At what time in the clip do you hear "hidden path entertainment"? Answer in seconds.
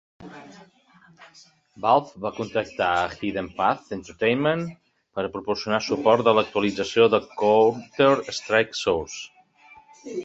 3.19-4.63